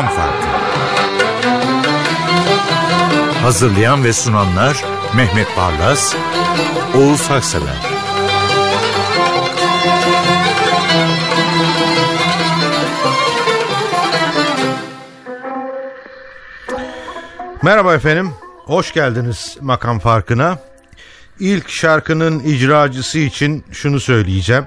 Makam 0.00 0.16
Farkı. 0.16 0.46
Hazırlayan 3.42 4.04
ve 4.04 4.12
sunanlar 4.12 4.84
Mehmet 5.16 5.46
Barlas, 5.56 6.14
Oğuz 6.94 7.30
Haksever. 7.30 7.74
Merhaba 17.62 17.94
efendim, 17.94 18.30
hoş 18.64 18.92
geldiniz 18.92 19.56
Makam 19.60 19.98
Farkı'na. 19.98 20.58
İlk 21.40 21.70
şarkının 21.70 22.38
icracısı 22.38 23.18
için 23.18 23.64
şunu 23.72 24.00
söyleyeceğim. 24.00 24.64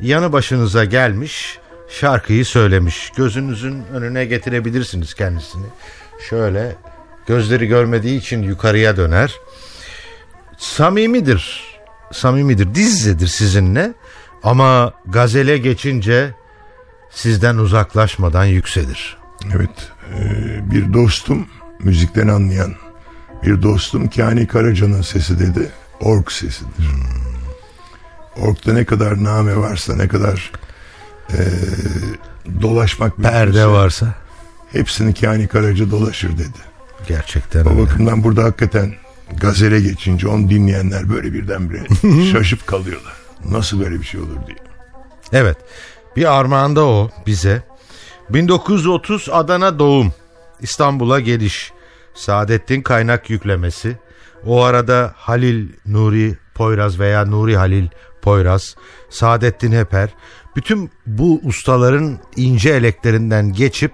Yanı 0.00 0.32
başınıza 0.32 0.84
gelmiş, 0.84 1.58
şarkıyı 2.00 2.44
söylemiş. 2.44 3.12
Gözünüzün 3.16 3.84
önüne 3.92 4.24
getirebilirsiniz 4.24 5.14
kendisini. 5.14 5.66
Şöyle 6.30 6.76
gözleri 7.26 7.66
görmediği 7.66 8.18
için 8.18 8.42
yukarıya 8.42 8.96
döner. 8.96 9.34
Samimidir. 10.58 11.64
Samimidir. 12.12 12.74
Dizzedir 12.74 13.26
sizinle. 13.26 13.92
Ama 14.42 14.92
gazele 15.06 15.58
geçince 15.58 16.34
sizden 17.10 17.56
uzaklaşmadan 17.56 18.44
yükselir. 18.44 19.16
Evet. 19.56 19.90
e, 20.14 20.70
bir 20.70 20.92
dostum 20.92 21.48
müzikten 21.78 22.28
anlayan 22.28 22.74
bir 23.42 23.62
dostum 23.62 24.08
Kani 24.08 24.46
Karaca'nın 24.46 25.02
sesi 25.02 25.38
dedi. 25.38 25.70
Ork 26.00 26.32
sesidir. 26.32 26.88
Ork'ta 28.36 28.72
ne 28.72 28.84
kadar 28.84 29.24
name 29.24 29.56
varsa 29.56 29.96
ne 29.96 30.08
kadar 30.08 30.52
e, 31.32 31.40
dolaşmak 32.62 33.16
Perde 33.16 33.44
mümkünse 33.44 33.66
varsa. 33.66 34.14
Hepsini 34.72 35.14
Kani 35.14 35.48
Karaca 35.48 35.90
dolaşır 35.90 36.32
dedi. 36.38 36.58
Gerçekten 37.08 37.64
O 37.64 37.70
öyle. 37.70 37.82
bakımdan 37.82 38.24
burada 38.24 38.44
hakikaten 38.44 38.94
gazele 39.40 39.80
geçince 39.80 40.28
onu 40.28 40.50
dinleyenler 40.50 41.10
böyle 41.10 41.32
birdenbire 41.32 41.82
şaşıp 42.32 42.66
kalıyorlar. 42.66 43.12
Nasıl 43.50 43.80
böyle 43.80 44.00
bir 44.00 44.04
şey 44.06 44.20
olur 44.20 44.46
diye. 44.46 44.56
Evet. 45.32 45.56
Bir 46.16 46.32
armağanda 46.38 46.84
o 46.84 47.10
bize. 47.26 47.62
1930 48.30 49.28
Adana 49.32 49.78
doğum. 49.78 50.12
İstanbul'a 50.60 51.20
geliş. 51.20 51.72
Saadettin 52.14 52.82
kaynak 52.82 53.30
yüklemesi. 53.30 53.96
O 54.46 54.62
arada 54.62 55.12
Halil 55.16 55.68
Nuri 55.86 56.36
Poyraz 56.54 56.98
veya 56.98 57.24
Nuri 57.24 57.56
Halil 57.56 57.88
Poyraz, 58.22 58.76
Saadettin 59.10 59.72
Heper 59.72 60.08
bütün 60.56 60.90
bu 61.06 61.40
ustaların 61.44 62.18
ince 62.36 62.70
eleklerinden 62.70 63.52
geçip 63.52 63.92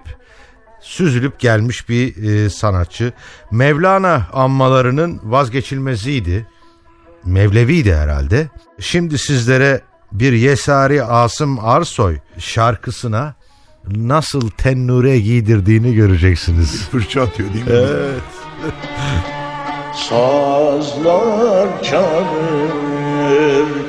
süzülüp 0.81 1.39
gelmiş 1.39 1.89
bir 1.89 2.23
e, 2.23 2.49
sanatçı. 2.49 3.13
Mevlana 3.51 4.27
anmalarının 4.33 5.19
vazgeçilmeziydi. 5.23 6.47
Mevlevi'ydi 7.25 7.95
herhalde. 7.95 8.47
Şimdi 8.79 9.17
sizlere 9.17 9.81
bir 10.11 10.33
Yesari 10.33 11.03
Asım 11.03 11.59
Arsoy 11.59 12.17
şarkısına 12.37 13.35
nasıl 13.87 14.49
tennure 14.49 15.19
giydirdiğini 15.19 15.95
göreceksiniz. 15.95 16.89
Fırça 16.89 17.21
atıyor 17.21 17.53
değil 17.53 17.65
mi? 17.65 17.71
Evet. 17.73 18.21
Sazlar 20.09 21.83
çalır 21.83 22.71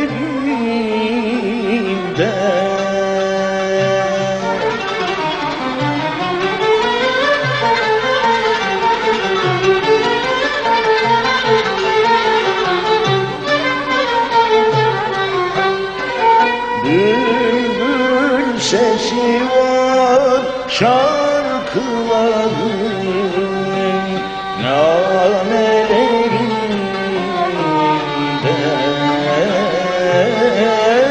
لا 30.59 31.01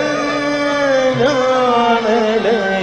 لا 1.21 2.39
لا 2.39 2.78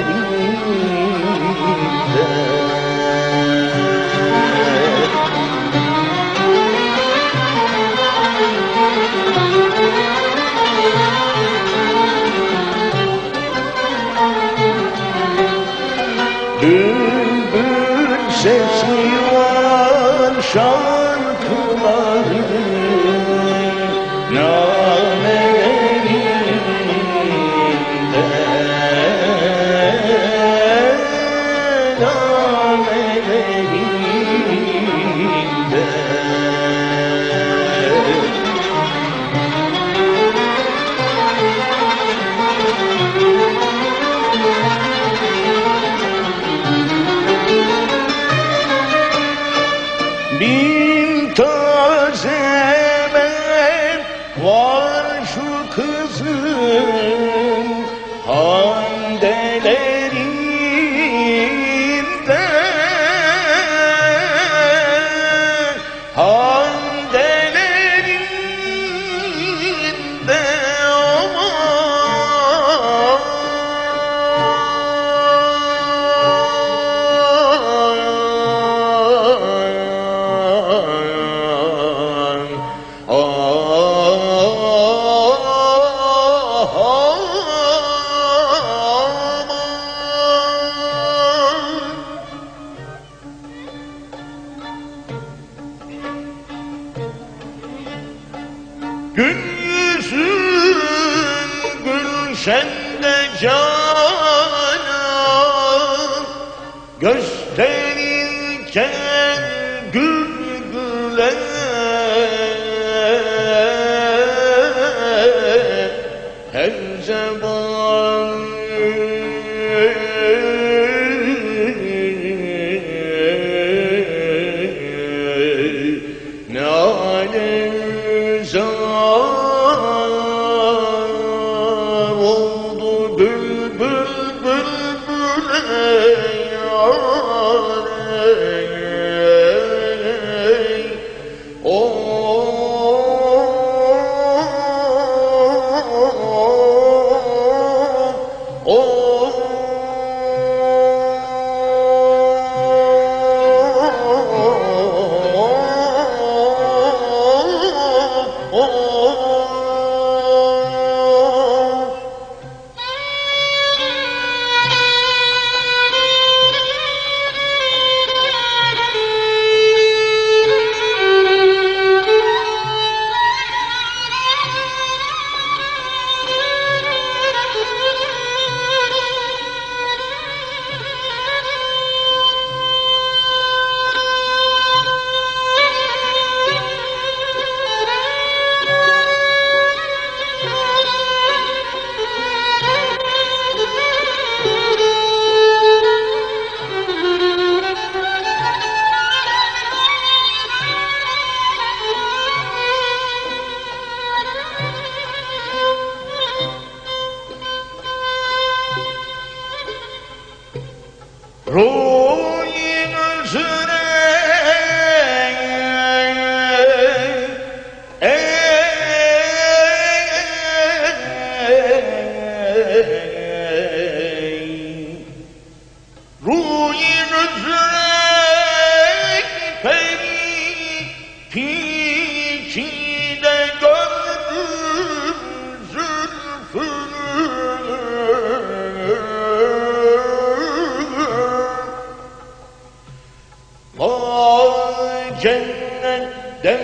Vay 245.25 245.31
cennette 245.31 246.57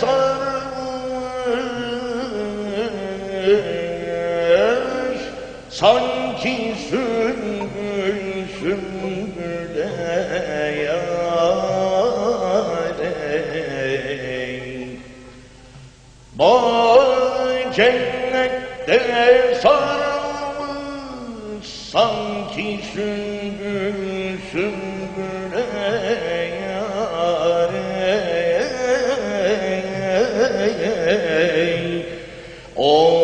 sarmış. 0.00 0.64
Sanki 5.70 6.74
sümbül 6.90 8.20
sümbüle 8.60 9.88
yarey 10.84 12.08
Vay 16.36 17.72
cennette 17.74 18.98
sarmış. 19.62 21.68
Sanki 21.92 22.80
sümbül 22.94 24.38
sümbüle 24.52 25.64
Oh, 32.76 33.23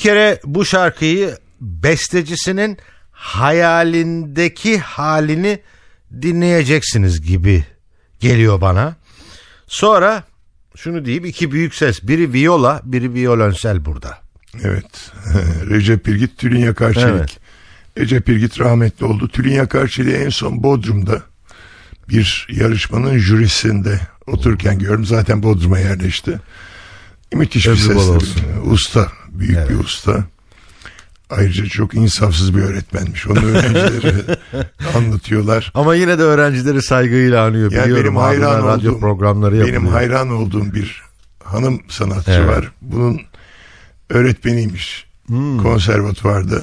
kere 0.00 0.40
bu 0.44 0.64
şarkıyı 0.64 1.38
bestecisinin 1.60 2.78
hayalindeki 3.12 4.78
halini 4.78 5.60
dinleyeceksiniz 6.22 7.22
gibi 7.22 7.64
geliyor 8.20 8.60
bana. 8.60 8.96
Sonra 9.66 10.24
şunu 10.76 11.04
diyeyim 11.04 11.24
iki 11.24 11.52
büyük 11.52 11.74
ses 11.74 12.02
biri 12.02 12.32
viola 12.32 12.80
biri 12.84 13.14
violonsel 13.14 13.84
burada. 13.84 14.18
Evet. 14.62 15.12
Recep 15.70 16.08
İrgit, 16.08 16.38
Tülin 16.38 16.60
Yakarçelik. 16.60 17.08
Evet. 17.08 17.38
Recep 17.98 18.28
İrgit 18.28 18.60
rahmetli 18.60 19.06
oldu. 19.06 19.28
Tülin 19.28 19.52
Yakarçelik'i 19.52 20.16
en 20.16 20.28
son 20.28 20.62
Bodrum'da 20.62 21.22
bir 22.08 22.46
yarışmanın 22.50 23.18
jürisinde 23.18 24.00
otururken 24.26 24.78
gördüm. 24.78 25.04
Zaten 25.04 25.42
Bodrum'a 25.42 25.78
yerleşti. 25.78 26.40
Müthiş 27.34 27.66
bir 27.66 27.70
Ömrü 27.70 27.94
bol 27.94 28.00
sesli. 28.00 28.10
olsun. 28.10 28.42
Usta. 28.64 29.08
Büyük 29.28 29.70
bir 29.70 29.78
usta. 29.78 30.24
Ayrıca 31.30 31.66
çok 31.66 31.94
insafsız 31.94 32.56
bir 32.56 32.62
öğretmenmiş. 32.62 33.26
Onun 33.26 33.42
öğrencileri 33.42 34.14
anlatıyorlar. 34.96 35.70
Ama 35.74 35.94
yine 35.94 36.18
de 36.18 36.22
öğrencileri 36.22 36.82
saygıyla 36.82 37.44
anıyor. 37.46 37.72
Yani 37.72 37.84
Biliyorum 37.84 38.04
benim 38.04 38.16
hayran 38.16 38.62
ben 38.62 38.66
radyo 38.68 38.90
olduğum, 38.90 39.00
programları 39.00 39.56
yapılıyor. 39.56 39.80
benim 39.82 39.92
hayran 39.92 40.30
olduğum 40.30 40.74
bir 40.74 41.02
hanım 41.44 41.80
sanatçı 41.88 42.30
Evet. 42.30 42.48
var. 42.48 42.72
Bunun 42.82 43.20
öğretmeniymiş. 44.10 45.06
Hmm. 45.26 45.58
Konservatuvarda. 45.62 46.62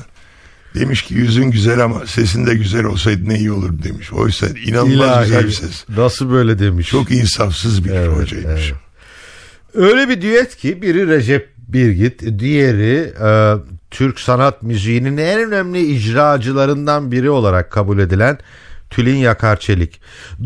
Demiş 0.75 1.01
ki 1.01 1.13
yüzün 1.13 1.51
güzel 1.51 1.83
ama 1.83 2.05
sesin 2.05 2.45
de 2.45 2.55
güzel 2.55 2.83
olsaydı 2.85 3.29
ne 3.29 3.37
iyi 3.39 3.51
olur 3.51 3.83
demiş. 3.83 4.13
Oysa 4.13 4.47
inanılmaz 4.47 4.93
İlahi, 4.95 5.25
güzel 5.25 5.45
bir 5.47 5.51
ses. 5.51 5.85
Nasıl 5.89 6.29
böyle 6.31 6.59
demiş. 6.59 6.87
Çok 6.87 7.11
insafsız 7.11 7.85
bir 7.85 7.89
Evet, 7.91 8.17
hocaymış. 8.17 8.47
evet. 8.69 8.73
Öyle 9.77 10.09
bir 10.09 10.21
düet 10.21 10.55
ki 10.55 10.81
biri 10.81 11.07
Recep 11.07 11.49
Birgit, 11.57 12.39
diğeri 12.39 13.13
e, 13.23 13.53
Türk 13.91 14.19
sanat 14.19 14.63
müziğinin 14.63 15.17
en 15.17 15.39
önemli 15.39 15.85
icracılarından 15.85 17.11
biri 17.11 17.29
olarak 17.29 17.71
kabul 17.71 17.99
edilen 17.99 18.37
Tülin 18.89 19.15
Yakarçelik. 19.15 20.01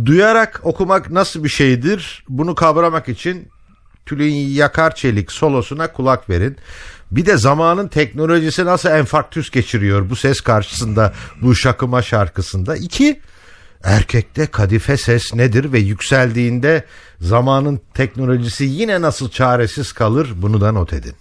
Duyarak 0.05 0.59
okumak 0.63 1.11
nasıl 1.11 1.43
bir 1.43 1.49
şeydir? 1.49 2.23
Bunu 2.29 2.55
kavramak 2.55 3.09
için 3.09 3.47
Tülin 4.05 4.33
Yakarçelik 4.33 5.31
solosuna 5.31 5.91
kulak 5.91 6.29
verin. 6.29 6.57
Bir 7.11 7.25
de 7.25 7.37
zamanın 7.37 7.87
teknolojisi 7.87 8.65
nasıl 8.65 8.89
enfarktüs 8.89 9.49
geçiriyor 9.49 10.09
bu 10.09 10.15
ses 10.15 10.41
karşısında 10.41 11.13
bu 11.41 11.55
şakıma 11.55 12.01
şarkısında. 12.01 12.75
İki, 12.75 13.19
erkekte 13.83 14.45
kadife 14.45 14.97
ses 14.97 15.33
nedir 15.33 15.73
ve 15.73 15.79
yükseldiğinde 15.79 16.85
zamanın 17.21 17.81
teknolojisi 17.93 18.63
yine 18.63 19.01
nasıl 19.01 19.29
çaresiz 19.29 19.93
kalır 19.93 20.29
bunu 20.35 20.61
da 20.61 20.71
not 20.71 20.93
edin. 20.93 21.15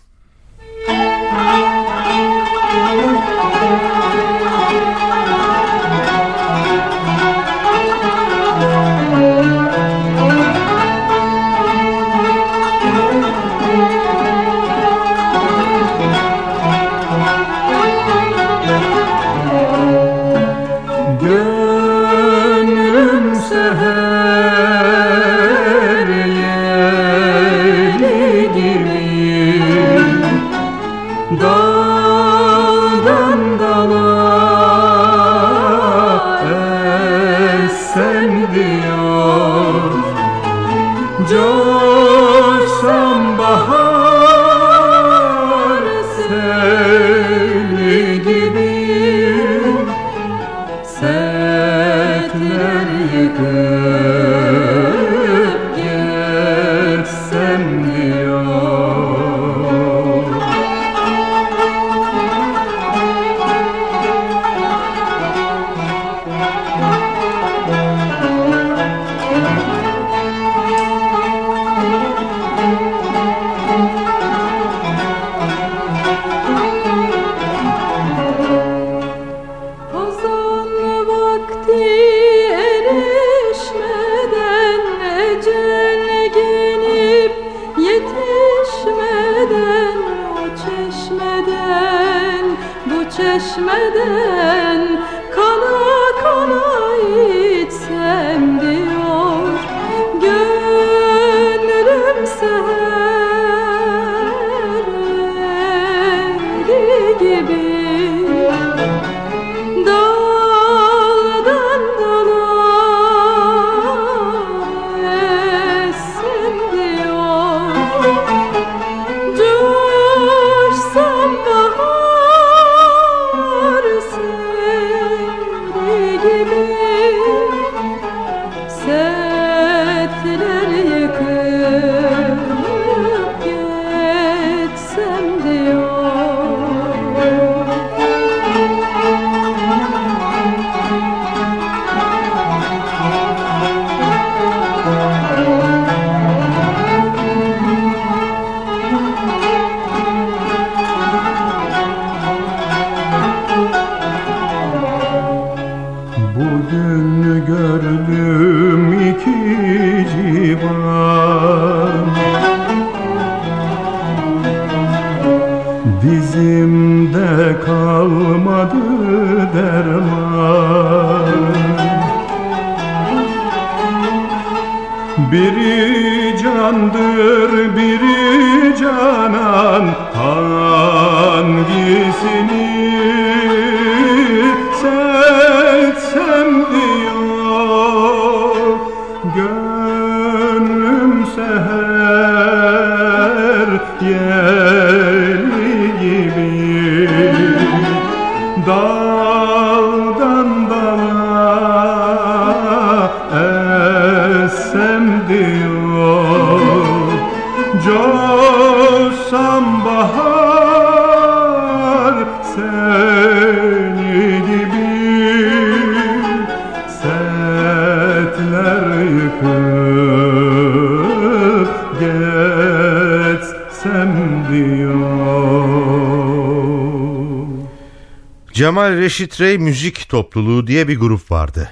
Cemal 228.70 228.96
Reşit 228.96 229.40
Rey 229.40 229.58
Müzik 229.58 230.08
Topluluğu 230.08 230.66
diye 230.66 230.88
bir 230.88 230.98
grup 230.98 231.30
vardı. 231.30 231.70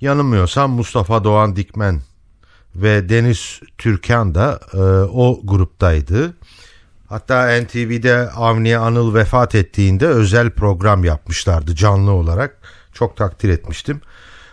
Yanılmıyorsam 0.00 0.70
Mustafa 0.70 1.24
Doğan 1.24 1.56
Dikmen 1.56 2.02
ve 2.76 3.08
Deniz 3.08 3.60
Türkan 3.78 4.34
da 4.34 4.60
e, 4.74 4.78
o 5.12 5.40
gruptaydı. 5.44 6.34
Hatta 7.08 7.60
NTV'de 7.62 8.30
Avni 8.30 8.78
Anıl 8.78 9.14
vefat 9.14 9.54
ettiğinde 9.54 10.06
özel 10.06 10.50
program 10.50 11.04
yapmışlardı 11.04 11.74
canlı 11.74 12.10
olarak. 12.10 12.58
Çok 12.92 13.16
takdir 13.16 13.48
etmiştim. 13.48 14.00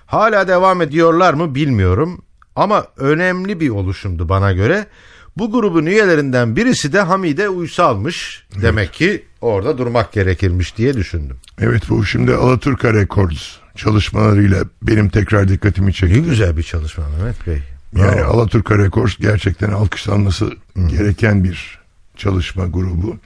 Hala 0.05 0.47
devam 0.47 0.81
ediyorlar 0.81 1.33
mı 1.33 1.55
bilmiyorum 1.55 2.21
ama 2.55 2.85
önemli 2.97 3.59
bir 3.59 3.69
oluşumdu 3.69 4.29
bana 4.29 4.51
göre. 4.51 4.87
Bu 5.37 5.51
grubun 5.51 5.85
üyelerinden 5.85 6.55
birisi 6.55 6.93
de 6.93 6.99
Hamide 7.01 7.49
Uysal'mış. 7.49 8.43
Demek 8.61 8.93
ki 8.93 9.23
orada 9.41 9.77
durmak 9.77 10.13
gerekirmiş 10.13 10.77
diye 10.77 10.93
düşündüm. 10.93 11.37
Evet 11.61 11.83
bu 11.89 12.05
şimdi 12.05 12.33
Alaturka 12.33 12.93
Records 12.93 13.43
çalışmalarıyla 13.75 14.63
benim 14.81 15.09
tekrar 15.09 15.47
dikkatimi 15.49 15.87
Ne 15.87 15.93
çekti. 15.93 16.21
güzel 16.23 16.57
bir 16.57 16.63
çalışma 16.63 17.03
Mehmet 17.09 17.47
Bey. 17.47 17.59
Yani 17.95 18.17
Bravo. 18.17 18.33
Alaturka 18.33 18.77
Records 18.77 19.17
gerçekten 19.19 19.69
alkışlanması 19.71 20.51
gereken 20.89 21.43
bir 21.43 21.79
çalışma 22.17 22.65
grubu. 22.65 23.17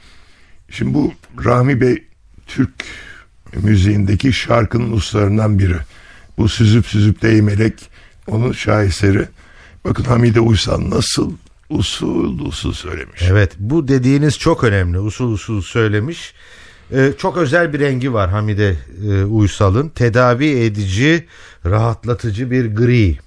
Şimdi 0.69 0.93
bu 0.93 1.13
Rahmi 1.45 1.81
Bey 1.81 2.03
Türk 2.47 2.69
müziğindeki 3.63 4.33
şarkının 4.33 4.91
ustalarından 4.91 5.59
biri. 5.59 5.77
Bu 6.37 6.49
süzüp 6.49 6.85
süzüp 6.87 7.21
değmelek 7.21 7.73
onun 8.27 8.51
şaheseri. 8.51 9.27
Bakın 9.85 10.03
Hamide 10.03 10.39
Uysal 10.39 10.89
nasıl 10.89 11.31
usul 11.69 12.39
usul 12.39 12.73
söylemiş. 12.73 13.21
Evet 13.21 13.51
bu 13.59 13.87
dediğiniz 13.87 14.37
çok 14.39 14.63
önemli. 14.63 14.99
Usul 14.99 15.31
usul 15.31 15.61
söylemiş. 15.61 16.33
Ee, 16.91 17.13
çok 17.17 17.37
özel 17.37 17.73
bir 17.73 17.79
rengi 17.79 18.13
var 18.13 18.29
Hamide 18.29 18.75
e, 19.09 19.23
Uysal'ın. 19.23 19.89
Tedavi 19.89 20.49
edici, 20.49 21.27
rahatlatıcı 21.65 22.51
bir 22.51 22.75
gri. 22.75 23.17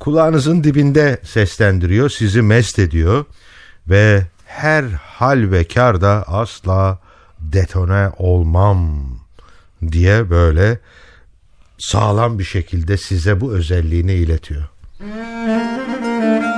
Kulağınızın 0.00 0.64
dibinde 0.64 1.20
seslendiriyor, 1.22 2.10
sizi 2.10 2.42
mest 2.42 2.78
ediyor 2.78 3.24
ve 3.88 4.26
her 4.44 4.84
hal 4.84 5.50
ve 5.50 5.64
karda 5.64 6.24
asla 6.26 6.98
detone 7.40 8.10
olmam 8.18 9.06
diye 9.92 10.30
böyle 10.30 10.78
sağlam 11.78 12.38
bir 12.38 12.44
şekilde 12.44 12.96
size 12.96 13.40
bu 13.40 13.52
özelliğini 13.52 14.12
iletiyor. 14.12 14.64
Süzüp 14.98 16.53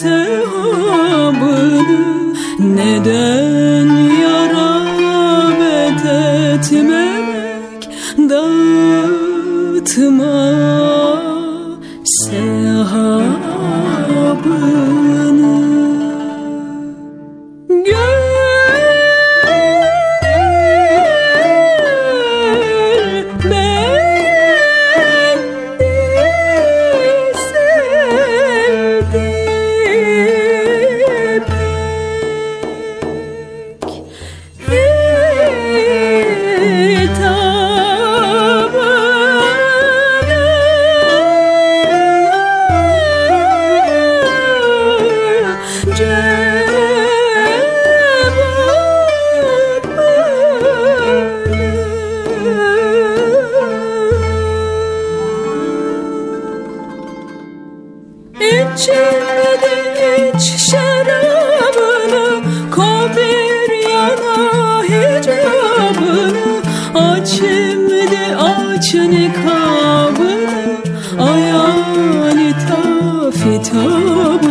sevabını 0.00 1.82
Neden 2.58 3.41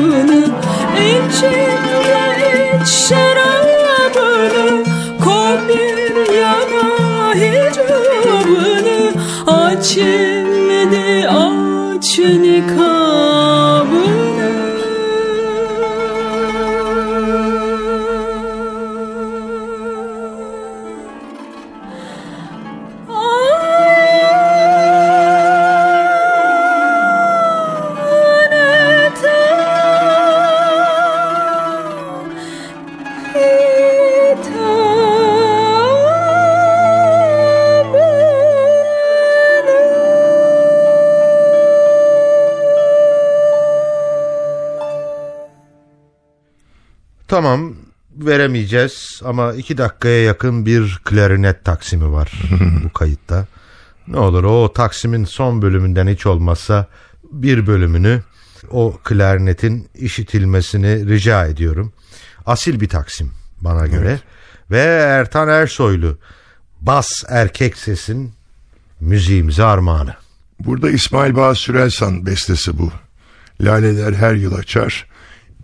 fitabını 0.01 0.45
İçimde 0.97 2.25
iç 2.81 2.87
şarabını 2.89 4.83
Koy 5.23 5.57
bir 5.67 6.33
yana 6.33 7.35
hicabını. 7.35 8.99
Açın 9.47 10.91
de 10.91 11.29
açın 11.29 12.43
Tamam 12.67 12.90
veremeyeceğiz 48.61 49.21
ama 49.25 49.53
iki 49.53 49.77
dakikaya 49.77 50.23
yakın 50.23 50.65
bir 50.65 51.01
klarinet 51.03 51.65
taksimi 51.65 52.11
var 52.11 52.31
bu 52.83 52.93
kayıtta. 52.93 53.45
Ne 54.07 54.17
olur 54.17 54.43
o 54.43 54.73
taksimin 54.73 55.25
son 55.25 55.61
bölümünden 55.61 56.07
hiç 56.07 56.25
olmazsa 56.25 56.87
bir 57.31 57.67
bölümünü 57.67 58.23
o 58.71 58.97
klarinetin 59.03 59.89
işitilmesini 59.95 61.07
rica 61.09 61.45
ediyorum. 61.45 61.93
Asil 62.45 62.79
bir 62.79 62.89
taksim 62.89 63.31
bana 63.61 63.87
göre. 63.87 64.19
Ve 64.71 64.81
Ertan 65.19 65.49
Ersoylu 65.49 66.17
bas 66.81 67.09
erkek 67.29 67.77
sesin 67.77 68.33
müziğimize 68.99 69.63
armağanı. 69.63 70.15
Burada 70.59 70.89
İsmail 70.89 71.35
Bağ 71.35 71.55
Sürelsan 71.55 72.25
bestesi 72.25 72.77
bu. 72.77 72.91
Laleler 73.61 74.13
her 74.13 74.35
yıl 74.35 74.53
açar. 74.53 75.05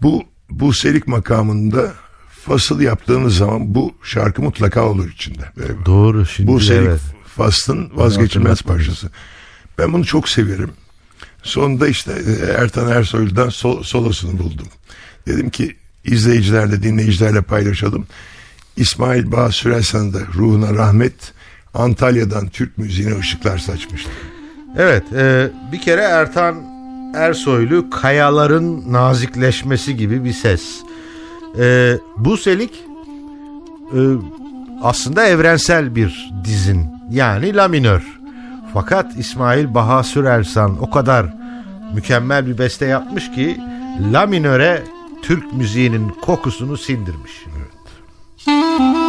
Bu 0.02 0.24
bu 0.50 0.74
selik 0.74 1.08
makamında 1.08 1.94
fasıl 2.48 2.82
yaptığınız 2.82 3.38
zaman 3.38 3.76
bu 3.76 3.94
şarkı 4.04 4.42
mutlaka 4.42 4.86
olur 4.86 5.10
içinde. 5.10 5.44
Böyle 5.58 5.86
Doğru 5.86 6.26
şimdi 6.26 6.52
bu 6.52 6.60
selik 6.60 6.88
evet. 6.88 7.02
faslın 7.36 7.92
vazgeçilmez 7.94 8.62
parçası. 8.62 9.10
Ben 9.78 9.94
bunu 9.94 10.06
çok 10.06 10.30
severim. 10.30 10.72
Sonunda 11.44 11.88
işte 11.88 12.12
e, 12.12 12.52
Ertan 12.52 12.92
Ersoy'dan 12.92 13.50
sol, 13.50 13.84
solosunu 13.84 14.40
buldum. 14.40 14.68
Dedim 15.28 15.50
ki 15.50 15.76
izleyicilerle 16.06 16.84
dinleyicilerle 16.84 17.42
paylaşalım. 17.42 18.08
İsmail 18.78 19.32
Bağ 19.32 19.52
Sürelsan'ı 19.52 20.14
da 20.14 20.20
ruhuna 20.34 20.74
rahmet 20.74 21.34
Antalya'dan 21.74 22.48
Türk 22.48 22.78
müziğine 22.78 23.20
ışıklar 23.20 23.58
saçmıştı. 23.58 24.10
Evet 24.78 25.04
e, 25.14 25.50
bir 25.72 25.82
kere 25.82 26.02
Ertan 26.02 26.56
Ersoylu 27.16 27.90
kayaların 27.90 28.94
nazikleşmesi 28.94 29.98
gibi 29.98 30.24
bir 30.24 30.34
ses. 30.34 30.62
E, 31.60 31.98
bu 32.18 32.38
selik 32.38 32.72
e, 33.94 34.00
aslında 34.82 35.26
evrensel 35.26 35.96
bir 35.96 36.32
dizin 36.44 36.86
yani 37.12 37.56
la 37.56 37.68
minör. 37.68 38.18
Fakat 38.74 39.18
İsmail 39.18 39.74
Baha 39.74 40.04
Sürersan 40.04 40.84
o 40.84 40.90
kadar 40.90 41.34
mükemmel 41.94 42.48
bir 42.48 42.58
beste 42.58 42.86
yapmış 42.86 43.32
ki 43.32 43.58
la 44.14 44.26
minöre 44.26 44.84
Türk 45.22 45.54
müziğinin 45.54 46.10
kokusunu 46.10 46.78
sindirmiş. 46.78 47.46
Thank 48.46 49.07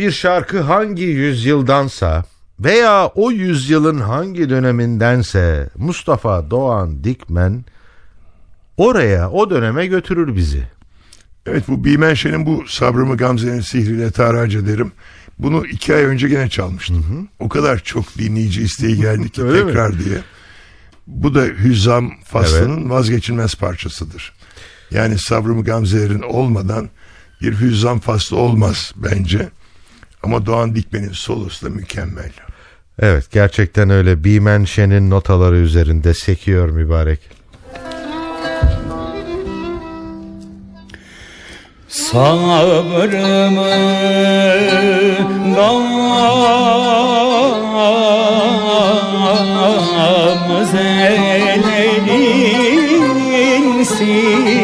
bir 0.00 0.10
şarkı 0.10 0.60
hangi 0.60 1.02
yüzyıldansa 1.02 2.24
veya 2.60 3.06
o 3.06 3.30
yüzyılın 3.30 3.98
hangi 4.00 4.50
dönemindense 4.50 5.70
Mustafa 5.76 6.50
Doğan 6.50 7.04
Dikmen 7.04 7.64
oraya 8.76 9.30
o 9.30 9.50
döneme 9.50 9.86
götürür 9.86 10.36
bizi. 10.36 10.62
Evet 11.46 11.64
bu 11.68 11.84
Bimenşe'nin 11.84 12.46
bu 12.46 12.64
Sabrımı 12.68 13.16
Gamze'nin 13.16 13.60
sihriyle 13.60 14.10
tahrac 14.10 14.58
ederim. 14.58 14.92
Bunu 15.38 15.66
iki 15.66 15.94
ay 15.94 16.04
önce 16.04 16.28
gene 16.28 16.48
çalmıştım. 16.48 17.28
O 17.38 17.48
kadar 17.48 17.78
çok 17.78 18.18
dinleyici 18.18 18.62
isteği 18.62 18.96
geldi 18.96 19.30
ki 19.32 19.42
Öyle 19.42 19.60
mi? 19.60 19.66
tekrar 19.66 19.98
diye. 19.98 20.18
Bu 21.06 21.34
da 21.34 21.42
Hüzzam 21.44 22.10
faslının 22.24 22.90
vazgeçilmez 22.90 23.54
parçasıdır. 23.54 24.32
Yani 24.90 25.18
Sabrımı 25.18 25.64
Gamze'lerin 25.64 26.22
olmadan 26.22 26.90
bir 27.42 27.60
Hüzzam 27.60 27.98
faslı 28.00 28.36
olmaz 28.36 28.92
bence. 28.96 29.48
Ama 30.22 30.46
Doğan 30.46 30.74
Dikmen'in 30.74 31.12
solosu 31.12 31.66
da 31.66 31.70
mükemmel. 31.70 32.30
Evet 33.02 33.32
gerçekten 33.32 33.90
öyle 33.90 34.24
Bimen 34.24 34.64
Şen'in 34.64 35.10
notaları 35.10 35.56
üzerinde 35.56 36.14
sekiyor 36.14 36.68
mübarek. 36.68 37.20
Sabrımı 41.88 43.10
gamzelerin 51.70 53.84
sihriyle 53.84 54.59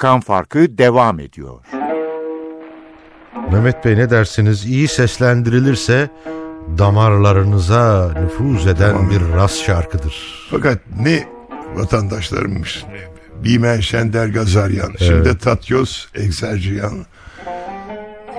Makam 0.00 0.20
Farkı 0.20 0.78
devam 0.78 1.20
ediyor. 1.20 1.64
Mehmet 3.52 3.84
Bey 3.84 3.96
ne 3.96 4.10
dersiniz? 4.10 4.66
İyi 4.66 4.88
seslendirilirse 4.88 6.10
damarlarınıza 6.78 8.12
nüfuz 8.22 8.66
eden 8.66 9.10
bir 9.10 9.20
ras 9.20 9.62
şarkıdır. 9.62 10.46
Fakat 10.50 10.78
ne 11.00 11.28
vatandaşlarımmış. 11.74 12.84
Bimen 13.44 13.80
Şender 13.80 14.26
Gazaryan. 14.26 14.92
Şimdi 14.98 15.24
de 15.24 15.38
Tatyos 15.38 16.06
Egzerciyan. 16.14 17.06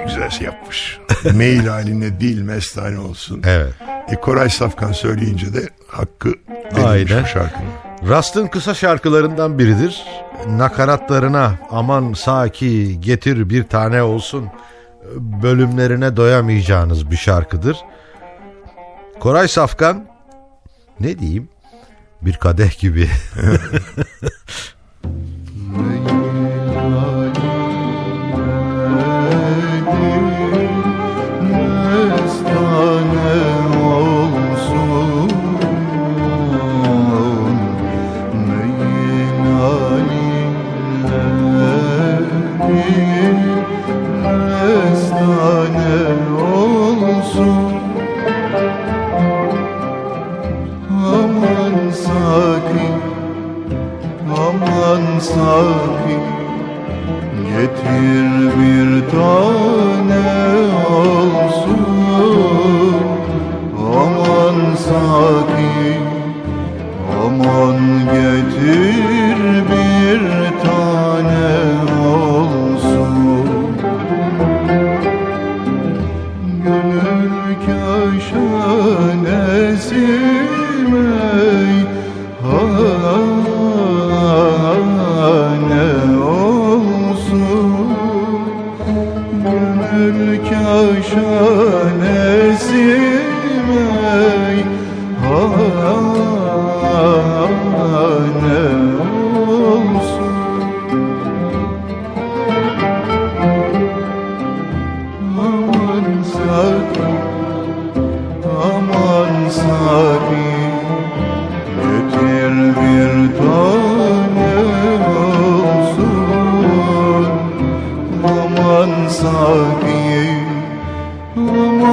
Güzel 0.06 0.30
şey 0.30 0.46
yapmış. 0.46 1.00
Mail 1.36 1.68
haline 1.68 2.20
değil 2.20 2.42
mestane 2.42 3.00
olsun. 3.00 3.42
Evet. 3.46 3.74
E 4.12 4.16
Koray 4.16 4.50
Safkan 4.50 4.92
söyleyince 4.92 5.54
de 5.54 5.70
hakkı 5.88 6.34
verilmiş 6.76 7.12
bu 7.24 7.28
şarkının. 7.28 7.91
Rast'ın 8.10 8.48
kısa 8.48 8.74
şarkılarından 8.74 9.60
biridir. 9.60 10.06
Nakaratlarına 10.48 11.54
aman 11.70 12.14
saki 12.14 13.02
getir 13.02 13.50
bir 13.50 13.64
tane 13.64 14.04
olsun 14.04 14.50
bölümlerine 15.16 16.16
doyamayacağınız 16.16 17.12
bir 17.12 17.18
şarkıdır. 17.18 17.78
Koray 19.20 19.48
Safkan 19.48 20.08
ne 21.00 21.20
diyeyim 21.20 21.50
bir 22.22 22.34
kadeh 22.34 22.80
gibi. 22.80 23.10
Holy 39.92 40.31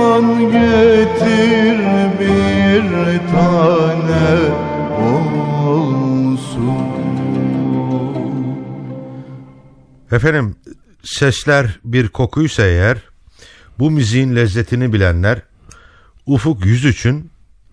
aman 0.09 0.53
getir 0.53 1.79
bir 2.21 2.83
tane 3.33 4.53
olsun 5.01 6.79
Efendim 10.13 10.57
sesler 11.03 11.81
bir 11.85 12.09
kokuysa 12.09 12.63
eğer 12.63 12.99
bu 13.79 13.91
müziğin 13.91 14.37
lezzetini 14.37 14.93
bilenler 14.93 15.43
Ufuk 16.27 16.65
103'ün 16.65 17.31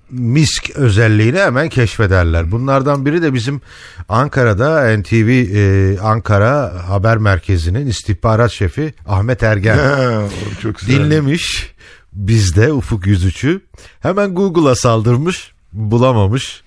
misk 0.09 0.69
özelliğini 0.75 1.39
hemen 1.39 1.69
keşfederler. 1.69 2.51
Bunlardan 2.51 3.05
biri 3.05 3.21
de 3.21 3.33
bizim 3.33 3.61
Ankara'da 4.09 4.97
NTV 4.97 5.29
e, 5.29 5.99
Ankara 5.99 6.73
Haber 6.89 7.17
Merkezi'nin 7.17 7.87
istihbarat 7.87 8.51
şefi 8.51 8.93
Ahmet 9.07 9.43
Ergen. 9.43 9.77
Ha, 9.85 10.21
çok 10.61 10.79
güzel. 10.79 10.95
dinlemiş 10.95 11.74
bizde 12.15 12.73
Ufuk 12.73 13.07
103'ü. 13.07 13.61
Hemen 13.99 14.35
Google'a 14.35 14.75
saldırmış 14.75 15.51
bulamamış. 15.73 16.63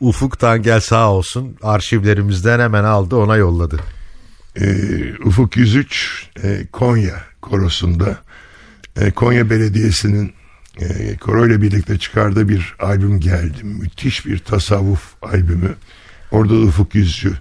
Ufuk 0.00 0.38
Tangel 0.38 0.80
sağ 0.80 1.12
olsun 1.12 1.56
arşivlerimizden 1.62 2.60
hemen 2.60 2.84
aldı 2.84 3.16
ona 3.16 3.36
yolladı. 3.36 3.80
Ee, 4.60 5.14
Ufuk 5.24 5.56
103 5.56 6.28
e, 6.42 6.66
Konya 6.72 7.20
korosunda 7.40 8.18
e, 8.96 9.10
Konya 9.10 9.50
Belediyesi'nin 9.50 10.32
e, 10.80 11.16
koroyla 11.16 11.62
birlikte 11.62 11.98
çıkardığı 11.98 12.48
bir 12.48 12.74
albüm 12.78 13.20
geldi. 13.20 13.64
Müthiş 13.64 14.26
bir 14.26 14.38
tasavvuf 14.38 15.14
albümü. 15.22 15.74
Orada 16.30 16.52
da 16.52 16.64
Ufuk 16.64 16.94
103'ü 16.94 17.32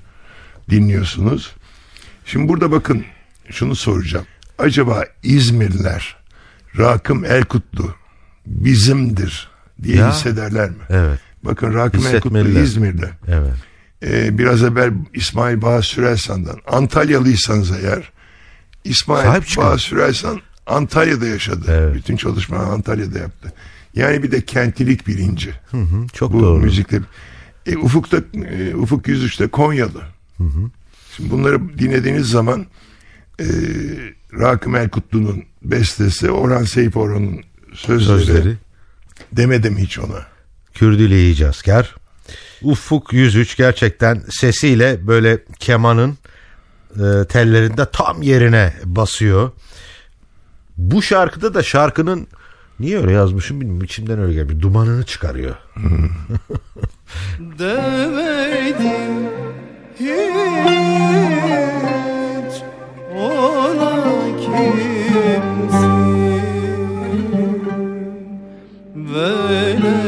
dinliyorsunuz. 0.70 1.56
Şimdi 2.26 2.48
burada 2.48 2.72
bakın 2.72 3.06
şunu 3.50 3.76
soracağım. 3.76 4.26
Acaba 4.58 5.06
İzmirliler 5.24 6.17
Rakım 6.78 7.26
Elkutlu 7.26 7.96
bizimdir 8.46 9.48
diye 9.84 9.96
Ya. 9.98 10.12
hissederler 10.12 10.70
mi? 10.70 10.76
Evet 10.90 11.20
Bakın 11.44 11.74
Rakım 11.74 12.08
Elkutlu. 12.08 12.50
İzmir'de. 12.60 13.10
evet. 13.28 13.54
Ee, 14.04 14.38
biraz 14.38 14.64
evvel 14.64 14.92
İsmail 15.14 15.62
Bağ 15.62 15.82
Sürelsan'dan 15.82 16.58
Antalyalıysanız 16.68 17.72
eğer 17.72 18.12
İsmail. 18.84 19.42
Bağ 19.58 19.78
Sürelsan 19.78 20.42
Antalya'da 20.68 21.26
yaşadı. 21.28 21.66
Evet. 21.70 21.96
Bütün 21.96 22.18
çalışmalarını 22.18 22.72
Antalya'da 22.72 23.20
yaptı. 23.20 23.54
Yani 23.96 24.24
bir 24.24 24.32
de 24.32 24.42
kentlilik 24.42 25.08
bilinci. 25.08 25.54
Hı 25.72 25.78
hı, 25.78 26.08
çok 26.14 26.34
Bu 26.34 26.40
doğru. 26.40 26.60
müzikte. 26.60 27.00
E, 27.66 27.78
Ufuk'ta 27.78 28.18
e, 28.52 28.76
Ufuk 28.76 29.08
103'te 29.08 29.48
Konyalı. 29.48 30.02
Şimdi 31.16 31.32
bunları 31.32 31.78
dinlediğiniz 31.80 32.28
zaman 32.30 32.66
e, 33.40 33.46
Rakım 34.40 34.76
Elkutlu'nun 34.76 35.44
bestesi 35.62 36.32
Orhan 36.32 36.64
Seyfoğlu'nun 36.64 37.42
sözleri, 37.74 38.26
Sözleri 38.26 38.56
demedim 39.32 39.78
hiç 39.78 40.00
ona. 40.00 40.26
Kürdüleyici 40.74 41.48
asker. 41.48 41.96
Ufuk 42.62 43.14
103 43.14 43.58
gerçekten 43.58 44.24
sesiyle 44.30 45.08
böyle 45.08 45.44
kemanın 45.60 46.18
e, 46.92 47.28
tellerinde 47.30 47.86
tam 47.92 48.22
yerine 48.22 48.74
basıyor. 48.86 49.52
Bu 50.78 51.02
şarkıda 51.02 51.54
da 51.54 51.64
şarkının 51.64 52.28
niye 52.80 52.98
öyle 52.98 53.12
yazmışım 53.12 53.62
bilmiyorum 53.62 53.86
içimden 53.86 54.20
öyle 54.20 54.34
gelmiş. 54.34 54.62
Dumanını 54.62 55.04
çıkarıyor. 55.04 55.56
Demedim 57.40 59.30
hiç 60.00 60.77
Velesin 69.18 70.07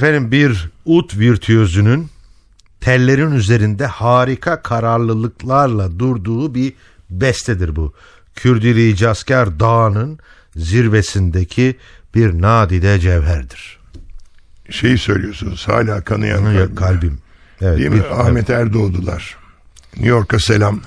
Efendim 0.00 0.32
bir 0.32 0.70
ut 0.84 1.18
virtüözünün 1.18 2.08
tellerin 2.80 3.30
üzerinde 3.32 3.86
harika 3.86 4.62
kararlılıklarla 4.62 5.98
durduğu 5.98 6.54
bir 6.54 6.72
bestedir 7.10 7.76
bu. 7.76 7.94
Kürdili 8.34 8.96
Casker 8.96 9.60
Dağı'nın 9.60 10.18
zirvesindeki 10.56 11.76
bir 12.14 12.42
nadide 12.42 13.00
cevherdir. 13.00 13.78
Şeyi 14.70 14.98
söylüyorsunuz 14.98 15.68
hala 15.68 16.04
kanayan 16.04 16.44
Kalbim. 16.44 16.74
kalbim. 16.74 17.18
Evet, 17.60 17.78
Değil 17.78 17.90
mi? 17.90 17.96
bir- 17.96 18.20
Ahmet 18.20 18.50
Erdoğdular. 18.50 19.36
New 19.94 20.08
York'a 20.08 20.38
selam. 20.38 20.80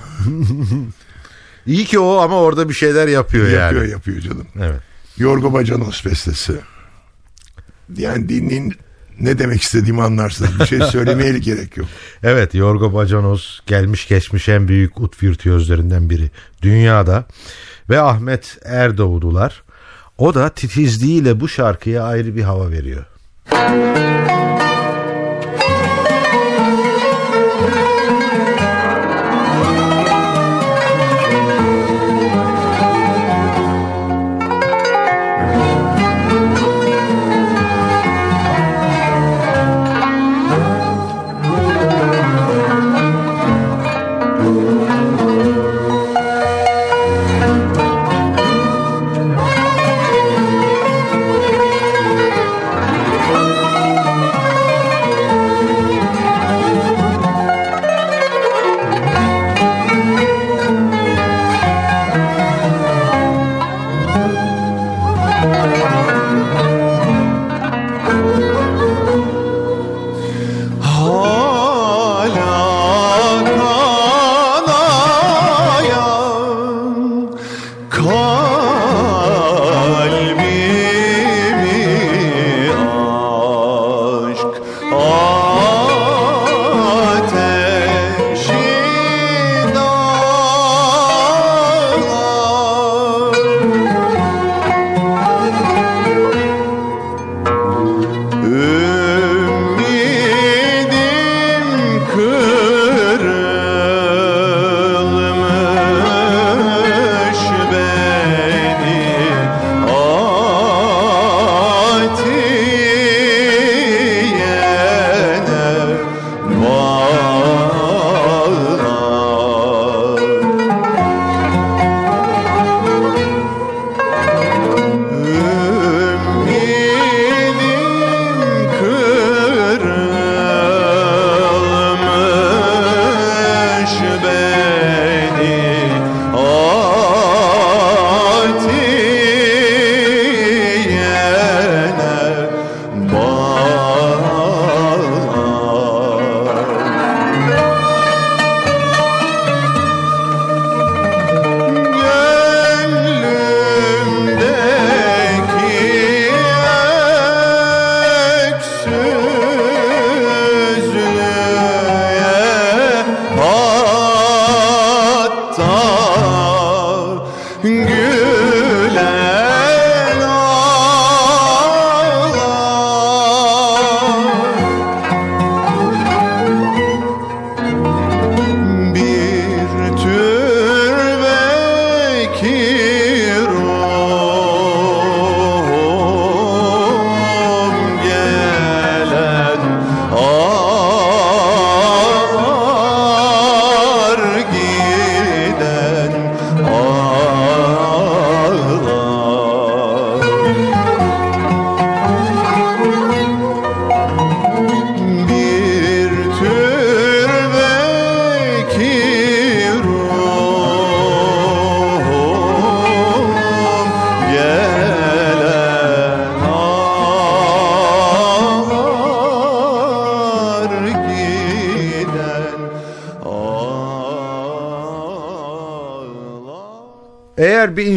İyi 1.66 1.84
ki 1.84 1.98
o 1.98 2.16
ama 2.16 2.40
orada 2.40 2.68
bir 2.68 2.74
şeyler 2.74 3.08
yapıyor, 3.08 3.48
Yapıyor 3.48 3.82
yani. 3.82 3.90
yapıyor 3.90 4.20
canım. 4.20 4.46
Evet. 4.60 4.80
Yorgo 5.16 5.52
Bacanos 5.52 6.04
bestesi. 6.04 6.60
Yani 7.96 8.28
dinleyin 8.28 8.74
ne 9.20 9.38
demek 9.38 9.62
istediğimi 9.62 10.02
anlarsınız. 10.02 10.60
Bir 10.60 10.66
şey 10.66 10.80
söylemeye 10.80 11.38
gerek 11.38 11.76
yok. 11.76 11.86
Evet 12.22 12.54
Yorgo 12.54 12.94
Bacanos 12.94 13.60
gelmiş 13.66 14.08
geçmiş 14.08 14.48
en 14.48 14.68
büyük 14.68 15.00
ut 15.00 15.22
virtüözlerinden 15.22 16.10
biri 16.10 16.30
dünyada 16.62 17.24
ve 17.90 18.00
Ahmet 18.00 18.58
Erdoğdular 18.64 19.62
o 20.18 20.34
da 20.34 20.48
titizliğiyle 20.48 21.40
bu 21.40 21.48
şarkıya 21.48 22.02
ayrı 22.02 22.36
bir 22.36 22.42
hava 22.42 22.70
veriyor. 22.70 23.04
Hala 23.50 24.43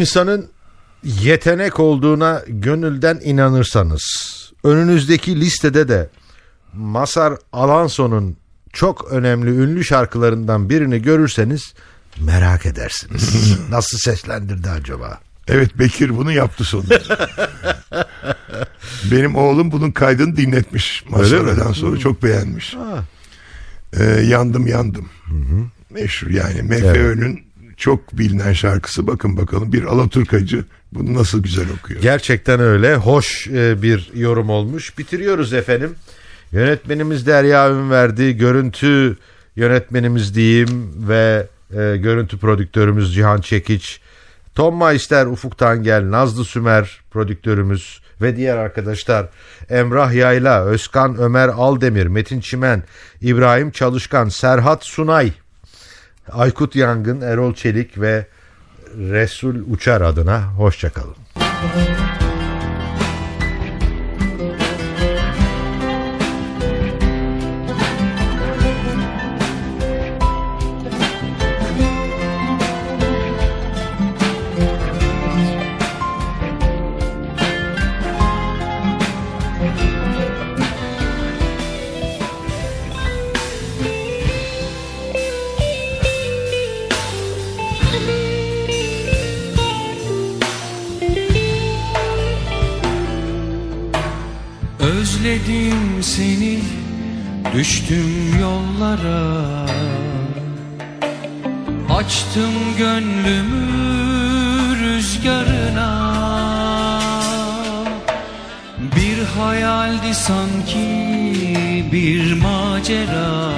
insanın 0.08 0.48
yetenek 1.04 1.80
olduğuna 1.80 2.42
gönülden 2.48 3.20
inanırsanız 3.24 4.02
önünüzdeki 4.64 5.40
listede 5.40 5.88
de 5.88 6.08
Masar 6.72 7.34
Alonso'nun 7.52 8.36
çok 8.72 9.12
önemli 9.12 9.50
ünlü 9.50 9.84
şarkılarından 9.84 10.70
birini 10.70 11.02
görürseniz 11.02 11.74
merak 12.20 12.66
edersiniz. 12.66 13.58
Nasıl 13.70 13.98
seslendirdi 13.98 14.70
acaba? 14.70 15.20
Evet 15.48 15.78
Bekir 15.78 16.16
bunu 16.16 16.32
yaptı 16.32 16.64
sonunda. 16.64 17.28
Benim 19.10 19.36
oğlum 19.36 19.72
bunun 19.72 19.90
kaydını 19.90 20.36
dinletmiş. 20.36 21.04
Masaradan 21.08 21.72
sonra 21.72 21.98
çok 21.98 22.22
beğenmiş. 22.22 22.76
Ee, 23.92 24.04
yandım 24.04 24.66
yandım. 24.66 25.08
Meşhur 25.90 26.30
yani 26.30 26.62
MFÖ'nün 26.62 27.47
çok 27.78 28.18
bilinen 28.18 28.52
şarkısı. 28.52 29.06
Bakın 29.06 29.36
bakalım 29.36 29.72
bir 29.72 29.84
Alaturkacı 29.84 30.64
bunu 30.92 31.14
nasıl 31.14 31.42
güzel 31.42 31.66
okuyor. 31.80 32.02
Gerçekten 32.02 32.60
öyle. 32.60 32.96
Hoş 32.96 33.48
e, 33.48 33.82
bir 33.82 34.10
yorum 34.14 34.50
olmuş. 34.50 34.98
Bitiriyoruz 34.98 35.52
efendim. 35.52 35.94
Yönetmenimiz 36.52 37.26
Derya 37.26 37.70
Ünverdi, 37.70 38.36
görüntü 38.36 39.16
yönetmenimiz 39.56 40.34
diyeyim 40.34 40.94
ve 41.08 41.46
e, 41.70 41.96
görüntü 41.96 42.38
prodüktörümüz 42.38 43.14
Cihan 43.14 43.40
Çekiç, 43.40 44.00
Tom 44.54 44.78
Meister, 44.78 45.26
Ufuk 45.26 45.58
Tangel, 45.58 46.10
Nazlı 46.10 46.44
Sümer 46.44 47.00
prodüktörümüz 47.10 48.00
ve 48.22 48.36
diğer 48.36 48.56
arkadaşlar 48.56 49.26
Emrah 49.70 50.12
Yayla, 50.12 50.64
Özkan 50.64 51.16
Ömer 51.18 51.48
Aldemir, 51.48 52.06
Metin 52.06 52.40
Çimen, 52.40 52.82
İbrahim 53.20 53.70
Çalışkan, 53.70 54.28
Serhat 54.28 54.84
Sunay, 54.84 55.32
Aykut 56.32 56.76
Yangın, 56.76 57.20
Erol 57.20 57.54
Çelik 57.54 58.00
ve 58.00 58.26
Resul 58.96 59.54
Uçar 59.70 60.00
adına 60.00 60.42
hoşçakalın. 60.42 61.16
Seni 96.00 96.58
Düştüm 97.54 98.40
yollara. 98.40 99.66
Açtım 101.90 102.54
gönlümü 102.78 103.66
rüzgarına. 104.80 106.18
Bir 108.96 109.40
hayaldi 109.40 110.14
sanki 110.14 110.88
bir 111.92 112.32
macera. 112.32 113.52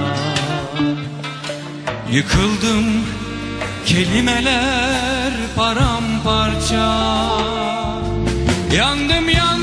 Yıkıldım 2.13 2.87
kelimeler 3.87 5.33
paramparça. 5.57 7.17
Yandım 8.77 9.29
yandım 9.29 9.60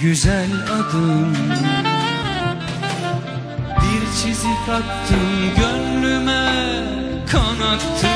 güzel 0.00 0.50
adın 0.72 1.36
Bir 3.76 4.22
çizik 4.22 4.68
attın 4.68 5.54
gönlüme 5.56 6.52
kanattın 7.32 8.09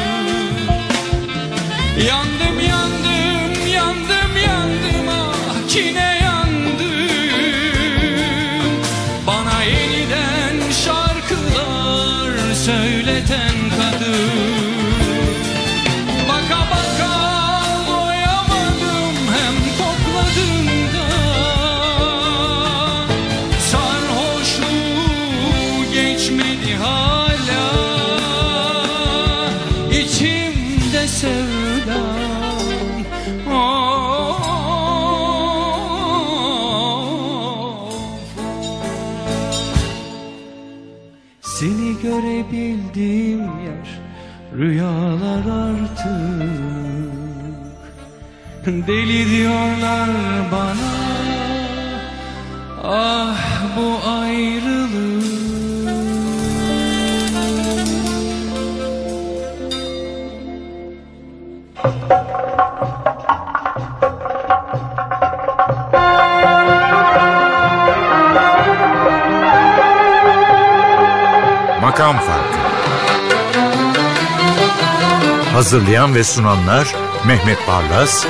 Hazırlayan 75.55 76.15
ve 76.15 76.25
sunanlar 76.25 76.95
Mehmet 77.27 77.59
Barlas, 77.69 78.27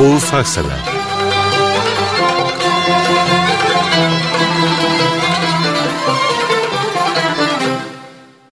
Oğuz 0.00 0.32
Haksever 0.32 1.05